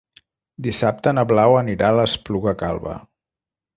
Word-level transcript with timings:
Dissabte 0.67 1.13
na 1.17 1.25
Blau 1.33 1.57
anirà 1.59 1.91
a 1.93 1.97
l'Espluga 1.99 2.55
Calba. 2.63 2.97